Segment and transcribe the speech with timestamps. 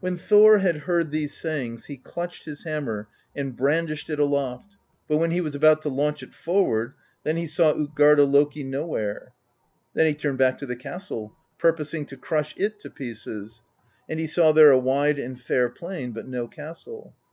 [0.00, 5.18] "When Thor had heard these sayings, he clutched his hammer and brandished it aloft; but
[5.18, 9.32] when he was about to launch it forward, then he saw Utgarda Loki nowhere.
[9.94, 13.62] Then he turned back to the castle, purposing to crush it to pieces;
[14.08, 17.14] and he saw there a wide and fair plain, but no castle.